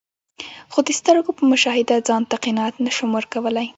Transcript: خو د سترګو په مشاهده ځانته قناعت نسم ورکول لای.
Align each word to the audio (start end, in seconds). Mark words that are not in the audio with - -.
خو 0.71 0.79
د 0.87 0.89
سترګو 0.99 1.31
په 1.37 1.43
مشاهده 1.51 1.95
ځانته 2.07 2.35
قناعت 2.43 2.75
نسم 2.85 3.09
ورکول 3.13 3.45
لای. 3.55 3.67